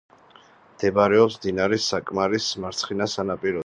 [0.77, 3.59] მდებარეობს მდინარე საკმარის მარცხენა სანაპიროზე.